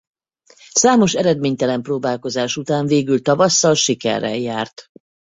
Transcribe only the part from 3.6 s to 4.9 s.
sikerrel járt.